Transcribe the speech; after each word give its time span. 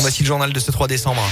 Voici 0.00 0.22
le 0.22 0.26
journal 0.26 0.52
de 0.52 0.58
ce 0.58 0.70
3 0.70 0.86
décembre. 0.86 1.22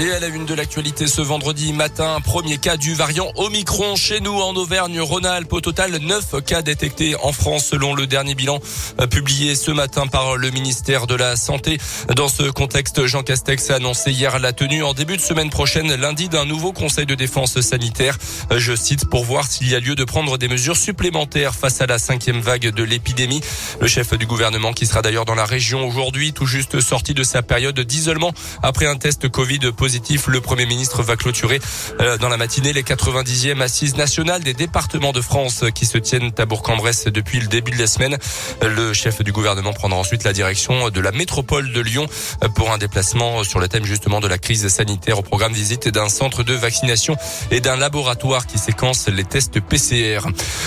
Et 0.00 0.12
à 0.12 0.20
la 0.20 0.28
une 0.28 0.46
de 0.46 0.54
l'actualité 0.54 1.08
ce 1.08 1.20
vendredi 1.20 1.72
matin, 1.72 2.20
premier 2.22 2.58
cas 2.58 2.76
du 2.76 2.94
variant 2.94 3.32
Omicron 3.34 3.96
chez 3.96 4.20
nous 4.20 4.40
en 4.40 4.54
Auvergne-Rhône-Alpes. 4.54 5.52
Au 5.52 5.60
total, 5.60 5.96
9 5.96 6.40
cas 6.46 6.62
détectés 6.62 7.16
en 7.20 7.32
France 7.32 7.64
selon 7.64 7.94
le 7.94 8.06
dernier 8.06 8.36
bilan 8.36 8.60
euh, 9.00 9.08
publié 9.08 9.56
ce 9.56 9.72
matin 9.72 10.06
par 10.06 10.36
le 10.36 10.50
ministère 10.50 11.08
de 11.08 11.16
la 11.16 11.34
Santé. 11.34 11.78
Dans 12.14 12.28
ce 12.28 12.44
contexte, 12.44 13.06
Jean 13.06 13.24
Castex 13.24 13.70
a 13.70 13.74
annoncé 13.74 14.12
hier 14.12 14.38
la 14.38 14.52
tenue 14.52 14.84
en 14.84 14.94
début 14.94 15.16
de 15.16 15.20
semaine 15.20 15.50
prochaine, 15.50 15.92
lundi, 15.96 16.28
d'un 16.28 16.44
nouveau 16.44 16.72
conseil 16.72 17.04
de 17.04 17.16
défense 17.16 17.60
sanitaire. 17.60 18.18
Euh, 18.52 18.60
je 18.60 18.76
cite, 18.76 19.10
pour 19.10 19.24
voir 19.24 19.50
s'il 19.50 19.68
y 19.68 19.74
a 19.74 19.80
lieu 19.80 19.96
de 19.96 20.04
prendre 20.04 20.38
des 20.38 20.46
mesures 20.46 20.76
supplémentaires 20.76 21.56
face 21.56 21.80
à 21.80 21.86
la 21.86 21.98
cinquième 21.98 22.38
vague 22.38 22.70
de 22.70 22.82
l'épidémie. 22.84 23.40
Le 23.80 23.88
chef 23.88 24.16
du 24.16 24.26
gouvernement 24.26 24.72
qui 24.72 24.86
sera 24.86 25.02
d'ailleurs 25.02 25.24
dans 25.24 25.34
la 25.34 25.44
région 25.44 25.84
aujourd'hui, 25.84 26.32
tout 26.32 26.46
juste 26.46 26.78
sorti 26.78 27.14
de 27.14 27.24
sa 27.24 27.42
période 27.42 27.80
d'isolement 27.80 28.32
après 28.62 28.86
un 28.86 28.94
test 28.96 29.28
Covid 29.28 29.72
positif 29.76 29.87
le 30.26 30.40
Premier 30.40 30.66
ministre 30.66 31.02
va 31.02 31.16
clôturer 31.16 31.60
euh, 32.00 32.18
dans 32.18 32.28
la 32.28 32.36
matinée 32.36 32.72
les 32.72 32.82
90e 32.82 33.60
assises 33.62 33.96
nationales 33.96 34.42
des 34.42 34.52
départements 34.52 35.12
de 35.12 35.20
France 35.20 35.64
qui 35.74 35.86
se 35.86 35.96
tiennent 35.96 36.30
à 36.36 36.44
Bourg-en-Bresse 36.44 37.04
depuis 37.06 37.40
le 37.40 37.46
début 37.46 37.70
de 37.70 37.78
la 37.78 37.86
semaine. 37.86 38.18
Le 38.62 38.92
chef 38.92 39.22
du 39.22 39.32
gouvernement 39.32 39.72
prendra 39.72 39.98
ensuite 39.98 40.24
la 40.24 40.32
direction 40.32 40.90
de 40.90 41.00
la 41.00 41.12
métropole 41.12 41.72
de 41.72 41.80
Lyon 41.80 42.06
pour 42.54 42.70
un 42.70 42.78
déplacement 42.78 43.44
sur 43.44 43.60
le 43.60 43.68
thème 43.68 43.84
justement 43.84 44.20
de 44.20 44.28
la 44.28 44.36
crise 44.36 44.68
sanitaire 44.68 45.18
au 45.18 45.22
programme 45.22 45.52
visite 45.52 45.88
d'un 45.88 46.08
centre 46.08 46.42
de 46.42 46.54
vaccination 46.54 47.16
et 47.50 47.60
d'un 47.60 47.76
laboratoire 47.76 48.46
qui 48.46 48.58
séquence 48.58 49.08
les 49.08 49.24
tests 49.24 49.60
PCR. 49.60 50.20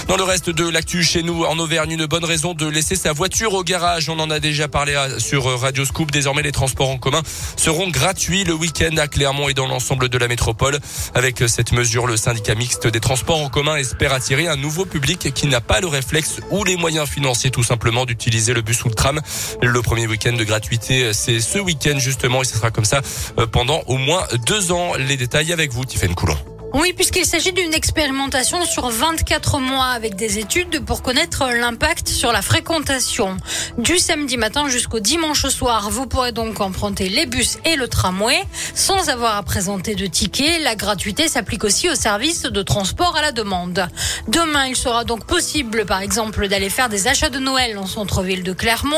Dans 0.07 0.17
le 0.17 0.23
reste 0.23 0.49
de 0.49 0.67
l'actu 0.67 1.03
chez 1.03 1.21
nous 1.21 1.43
en 1.43 1.59
Auvergne, 1.59 1.91
une 1.91 2.05
bonne 2.07 2.25
raison 2.25 2.53
de 2.53 2.67
laisser 2.67 2.95
sa 2.95 3.13
voiture 3.13 3.53
au 3.53 3.63
garage. 3.63 4.09
On 4.09 4.19
en 4.19 4.29
a 4.29 4.39
déjà 4.39 4.67
parlé 4.67 4.97
sur 5.19 5.43
Radio 5.59 5.85
Scoop. 5.85 6.11
Désormais, 6.11 6.41
les 6.41 6.51
transports 6.51 6.89
en 6.89 6.97
commun 6.97 7.21
seront 7.55 7.89
gratuits 7.89 8.43
le 8.43 8.53
week-end 8.53 8.95
à 8.97 9.07
Clermont 9.11 9.49
et 9.49 9.53
dans 9.53 9.67
l'ensemble 9.67 10.09
de 10.09 10.17
la 10.17 10.27
métropole. 10.27 10.79
Avec 11.13 11.43
cette 11.47 11.71
mesure, 11.71 12.07
le 12.07 12.17
syndicat 12.17 12.55
mixte 12.55 12.87
des 12.87 12.99
transports 12.99 13.39
en 13.39 13.49
commun 13.49 13.75
espère 13.75 14.13
attirer 14.13 14.47
un 14.47 14.55
nouveau 14.55 14.85
public 14.85 15.31
qui 15.33 15.45
n'a 15.45 15.61
pas 15.61 15.79
le 15.79 15.87
réflexe 15.87 16.39
ou 16.49 16.63
les 16.63 16.77
moyens 16.77 17.07
financiers 17.07 17.51
tout 17.51 17.63
simplement 17.63 18.05
d'utiliser 18.05 18.53
le 18.53 18.61
bus 18.61 18.83
ou 18.83 18.89
le 18.89 18.95
tram. 18.95 19.21
Le 19.61 19.81
premier 19.81 20.07
week-end 20.07 20.33
de 20.33 20.43
gratuité, 20.43 21.13
c'est 21.13 21.39
ce 21.39 21.59
week-end 21.59 21.99
justement 21.99 22.41
et 22.41 22.45
ce 22.45 22.57
sera 22.57 22.71
comme 22.71 22.85
ça 22.85 23.01
euh, 23.37 23.45
pendant 23.45 23.81
au 23.87 23.97
moins 23.97 24.25
deux 24.47 24.71
ans. 24.71 24.93
Les 24.95 25.17
détails 25.17 25.53
avec 25.53 25.71
vous, 25.71 25.85
Tiffaine 25.85 26.15
Coulon. 26.15 26.37
Oui, 26.73 26.93
puisqu'il 26.93 27.25
s'agit 27.25 27.51
d'une 27.51 27.73
expérimentation 27.73 28.63
sur 28.63 28.89
24 28.89 29.59
mois 29.59 29.87
avec 29.87 30.15
des 30.15 30.39
études 30.39 30.85
pour 30.85 31.01
connaître 31.01 31.45
l'impact 31.51 32.07
sur 32.07 32.31
la 32.31 32.41
fréquentation. 32.41 33.35
Du 33.77 33.97
samedi 33.97 34.37
matin 34.37 34.69
jusqu'au 34.69 35.01
dimanche 35.01 35.47
soir, 35.47 35.89
vous 35.89 36.07
pourrez 36.07 36.31
donc 36.31 36.61
emprunter 36.61 37.09
les 37.09 37.25
bus 37.25 37.57
et 37.65 37.75
le 37.75 37.89
tramway 37.89 38.41
sans 38.73 39.09
avoir 39.09 39.35
à 39.35 39.43
présenter 39.43 39.95
de 39.95 40.05
ticket. 40.07 40.59
La 40.59 40.75
gratuité 40.75 41.27
s'applique 41.27 41.65
aussi 41.65 41.89
aux 41.89 41.95
services 41.95 42.43
de 42.43 42.61
transport 42.61 43.17
à 43.17 43.21
la 43.21 43.33
demande. 43.33 43.89
Demain, 44.29 44.67
il 44.67 44.77
sera 44.77 45.03
donc 45.03 45.25
possible, 45.25 45.85
par 45.85 45.99
exemple, 45.99 46.47
d'aller 46.47 46.69
faire 46.69 46.87
des 46.87 47.09
achats 47.09 47.29
de 47.29 47.39
Noël 47.39 47.77
en 47.77 47.85
centre-ville 47.85 48.43
de 48.43 48.53
Clermont, 48.53 48.95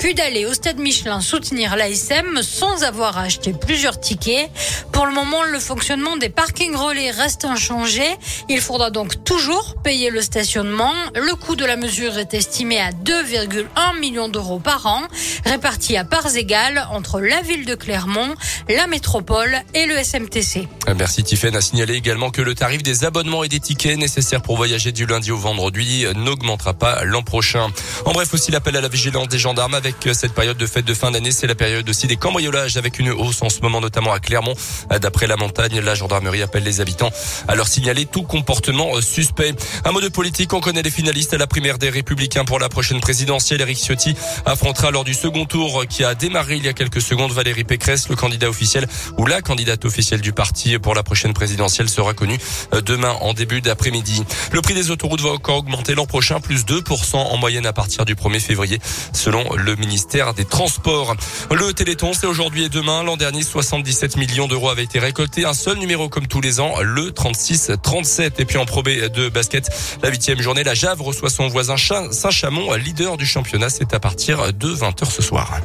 puis 0.00 0.14
d'aller 0.14 0.44
au 0.44 0.54
stade 0.54 0.78
Michelin 0.78 1.20
soutenir 1.20 1.76
l'ASM 1.76 2.42
sans 2.42 2.82
avoir 2.82 3.16
à 3.16 3.22
acheter 3.22 3.52
plusieurs 3.52 4.00
tickets. 4.00 4.50
Pour 4.90 5.06
le 5.06 5.12
moment, 5.12 5.44
le 5.44 5.60
fonctionnement 5.60 6.16
des 6.16 6.28
parkings 6.28 6.74
relais 6.74 7.11
reste 7.12 7.44
inchangé. 7.44 8.04
Il 8.48 8.60
faudra 8.60 8.90
donc 8.90 9.24
toujours 9.24 9.76
payer 9.82 10.10
le 10.10 10.22
stationnement. 10.22 10.92
Le 11.14 11.34
coût 11.34 11.56
de 11.56 11.64
la 11.64 11.76
mesure 11.76 12.18
est 12.18 12.34
estimé 12.34 12.80
à 12.80 12.90
2,1 12.90 13.98
millions 14.00 14.28
d'euros 14.28 14.58
par 14.58 14.86
an, 14.86 15.02
répartis 15.44 15.96
à 15.96 16.04
parts 16.04 16.34
égales 16.36 16.86
entre 16.90 17.20
la 17.20 17.40
ville 17.42 17.64
de 17.64 17.74
Clermont, 17.74 18.34
la 18.68 18.86
métropole 18.86 19.56
et 19.74 19.86
le 19.86 20.02
SMTC. 20.02 20.68
Merci 20.96 21.24
Tiffen. 21.24 21.54
A 21.54 21.60
signalé 21.60 21.94
également 21.94 22.30
que 22.30 22.42
le 22.42 22.54
tarif 22.54 22.82
des 22.82 23.04
abonnements 23.04 23.44
et 23.44 23.48
des 23.48 23.60
tickets 23.60 23.98
nécessaires 23.98 24.42
pour 24.42 24.56
voyager 24.56 24.92
du 24.92 25.06
lundi 25.06 25.30
au 25.30 25.36
vendredi 25.36 26.06
n'augmentera 26.14 26.74
pas 26.74 27.04
l'an 27.04 27.22
prochain. 27.22 27.68
En 28.04 28.12
bref, 28.12 28.32
aussi 28.34 28.50
l'appel 28.50 28.76
à 28.76 28.80
la 28.80 28.88
vigilance 28.88 29.28
des 29.28 29.38
gendarmes 29.38 29.74
avec 29.74 29.96
cette 30.12 30.32
période 30.32 30.56
de 30.56 30.66
fête 30.66 30.84
de 30.84 30.94
fin 30.94 31.10
d'année. 31.10 31.32
C'est 31.32 31.46
la 31.46 31.54
période 31.54 31.88
aussi 31.88 32.06
des 32.06 32.16
cambriolages 32.16 32.76
avec 32.76 32.98
une 32.98 33.10
hausse 33.10 33.42
en 33.42 33.48
ce 33.48 33.60
moment, 33.60 33.80
notamment 33.80 34.12
à 34.12 34.20
Clermont. 34.20 34.54
D'après 35.00 35.26
la 35.26 35.36
montagne, 35.36 35.80
la 35.80 35.94
gendarmerie 35.94 36.42
appelle 36.42 36.62
les 36.62 36.80
habitants 36.80 37.01
à 37.48 37.54
leur 37.54 37.68
signaler 37.68 38.06
tout 38.06 38.22
comportement 38.22 38.96
euh, 38.96 39.00
suspect. 39.00 39.54
Un 39.84 39.92
mot 39.92 40.00
de 40.00 40.08
politique, 40.08 40.52
on 40.52 40.60
connaît 40.60 40.82
les 40.82 40.90
finalistes 40.90 41.34
à 41.34 41.38
la 41.38 41.46
primaire 41.46 41.78
des 41.78 41.90
Républicains 41.90 42.44
pour 42.44 42.58
la 42.58 42.68
prochaine 42.68 43.00
présidentielle. 43.00 43.60
Eric 43.60 43.78
Ciotti 43.78 44.14
affrontera 44.46 44.90
lors 44.90 45.04
du 45.04 45.14
second 45.14 45.44
tour 45.44 45.84
qui 45.88 46.04
a 46.04 46.14
démarré 46.14 46.56
il 46.56 46.64
y 46.64 46.68
a 46.68 46.72
quelques 46.72 47.00
secondes 47.00 47.32
Valérie 47.32 47.64
Pécresse, 47.64 48.08
le 48.08 48.16
candidat 48.16 48.48
officiel 48.48 48.86
ou 49.18 49.26
la 49.26 49.40
candidate 49.40 49.84
officielle 49.84 50.20
du 50.20 50.32
parti 50.32 50.78
pour 50.78 50.94
la 50.94 51.02
prochaine 51.02 51.32
présidentielle 51.32 51.88
sera 51.88 52.14
connue 52.14 52.38
euh, 52.74 52.80
demain 52.80 53.16
en 53.20 53.34
début 53.34 53.60
d'après-midi. 53.60 54.22
Le 54.52 54.60
prix 54.60 54.74
des 54.74 54.90
autoroutes 54.90 55.20
va 55.20 55.30
encore 55.30 55.58
augmenter 55.58 55.94
l'an 55.94 56.06
prochain, 56.06 56.40
plus 56.40 56.64
2% 56.64 57.16
en 57.16 57.36
moyenne 57.36 57.66
à 57.66 57.72
partir 57.72 58.04
du 58.04 58.14
1er 58.14 58.40
février, 58.40 58.78
selon 59.12 59.44
le 59.56 59.76
ministère 59.76 60.34
des 60.34 60.44
Transports. 60.44 61.16
Le 61.50 61.72
Téléthon, 61.72 62.12
c'est 62.12 62.26
aujourd'hui 62.26 62.64
et 62.64 62.68
demain. 62.68 63.02
L'an 63.02 63.16
dernier, 63.16 63.42
77 63.42 64.16
millions 64.16 64.48
d'euros 64.48 64.70
avaient 64.70 64.84
été 64.84 64.98
récoltés. 64.98 65.44
Un 65.44 65.54
seul 65.54 65.78
numéro 65.78 66.08
comme 66.08 66.26
tous 66.26 66.40
les 66.40 66.60
ans, 66.60 66.74
le 66.92 67.10
36-37. 67.10 68.32
Et 68.38 68.44
puis 68.44 68.58
en 68.58 68.64
probé 68.64 69.08
de 69.08 69.28
basket, 69.28 69.68
la 70.02 70.10
huitième 70.10 70.40
journée, 70.40 70.64
la 70.64 70.74
Jave 70.74 71.00
reçoit 71.00 71.30
son 71.30 71.48
voisin 71.48 71.76
Saint-Chamond, 71.76 72.74
leader 72.74 73.16
du 73.16 73.26
championnat. 73.26 73.70
C'est 73.70 73.94
à 73.94 74.00
partir 74.00 74.52
de 74.52 74.68
20h 74.68 75.10
ce 75.10 75.22
soir. 75.22 75.60